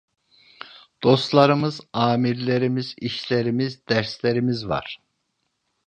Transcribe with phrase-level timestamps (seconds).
[1.03, 4.99] Dostlarımız, âmirlerimiz, işlerimiz, derslerimiz var…